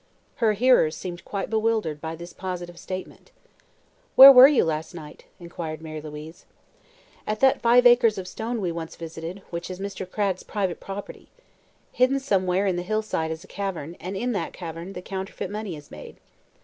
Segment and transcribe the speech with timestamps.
[0.37, 3.29] Her hearers seemed quite bewildered by this positive statement.
[4.15, 6.45] "Where were you last night?" inquired Mary Louise.
[7.27, 10.09] "At that five acres of stones we once visited, which is Mr.
[10.09, 11.29] Cragg's private property.
[11.91, 15.75] Hidden somewhere in the hillside is a cavern, and in that cavern the counterfeit money
[15.75, 16.15] is made.